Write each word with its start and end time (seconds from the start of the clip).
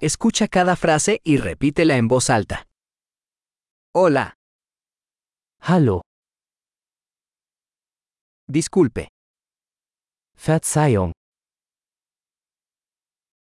Escucha 0.00 0.48
cada 0.48 0.76
frase 0.76 1.20
y 1.24 1.36
repítela 1.36 1.96
en 1.96 2.08
voz 2.08 2.30
alta. 2.30 2.66
Hola, 3.94 4.34
Hallo, 5.62 6.00
disculpe, 8.48 9.08
Verzeihung, 10.34 11.12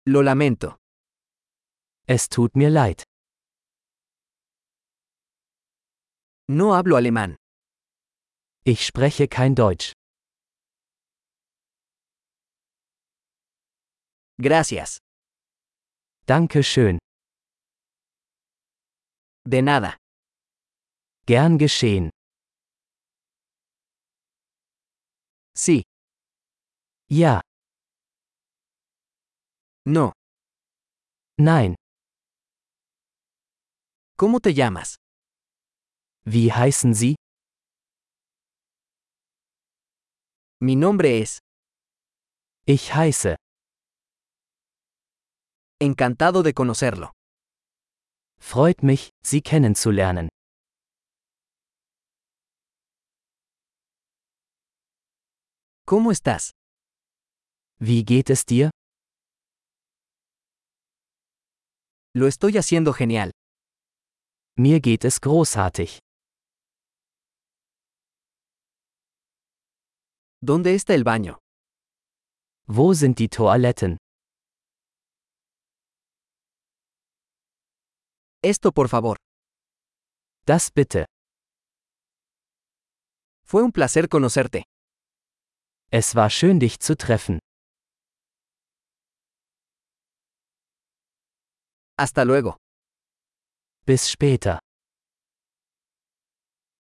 lo 0.06 0.22
lamento, 0.22 0.78
es 2.08 2.28
tut 2.28 2.50
mir 2.56 2.70
leid. 2.72 3.04
no 6.48 6.74
hablo 6.74 6.96
alemán. 6.96 7.36
Ich 8.64 8.84
spreche 8.84 9.28
kein 9.28 9.54
Deutsch. 9.54 9.92
Gracias. 14.36 14.98
Danke 16.30 16.62
schön. 16.62 16.98
De 19.44 19.62
nada. 19.62 19.96
Gern 21.26 21.58
geschehen. 21.58 22.10
Sí, 25.56 25.82
Ja, 27.08 27.40
no. 29.84 30.12
nein. 31.36 31.74
¿Cómo 34.16 34.38
te 34.38 34.54
llamas? 34.54 34.94
Wie 36.24 36.52
heißen 36.52 36.94
Sie? 36.94 37.16
Mi 40.60 40.76
nombre 40.76 41.20
es. 41.22 41.38
Ich 42.66 42.94
heiße. 42.94 43.34
Encantado 45.82 46.42
de 46.42 46.52
conocerlo. 46.52 47.12
Freut 48.38 48.82
mich, 48.82 49.08
Sie 49.24 49.40
kennenzulernen. 49.40 50.28
¿Cómo 55.86 56.10
estás? 56.12 56.50
Wie 57.78 58.04
geht 58.04 58.28
es 58.28 58.44
dir? 58.44 58.70
Lo 62.14 62.26
estoy 62.26 62.58
haciendo 62.58 62.92
genial. 62.92 63.30
Mir 64.58 64.80
geht 64.80 65.06
es 65.06 65.18
großartig. 65.18 65.98
¿Dónde 70.42 70.74
está 70.74 70.94
el 70.94 71.04
baño? 71.04 71.38
Wo 72.66 72.92
sind 72.92 73.18
die 73.18 73.28
Toiletten? 73.30 73.96
Esto 78.42 78.72
por 78.72 78.88
favor. 78.88 79.16
Das 80.46 80.70
bitte. 80.72 81.04
Fue 83.44 83.62
un 83.62 83.72
placer 83.72 84.08
conocerte. 84.08 84.62
Es 85.90 86.14
war 86.14 86.30
schön 86.30 86.58
dich 86.58 86.78
zu 86.78 86.96
treffen. 86.96 87.38
Hasta 91.98 92.24
luego. 92.24 92.56
Bis 93.84 94.08
später. 94.08 94.58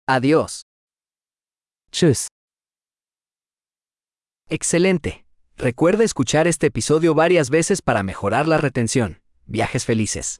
Adiós. 0.08 0.62
Tschüss. 1.92 2.28
Excelente. 4.50 5.26
Recuerda 5.58 6.04
escuchar 6.04 6.48
este 6.48 6.68
episodio 6.68 7.14
varias 7.16 7.50
veces 7.50 7.82
para 7.82 8.04
mejorar 8.04 8.48
la 8.48 8.58
retención. 8.58 9.22
Viajes 9.46 9.86
felices. 9.86 10.40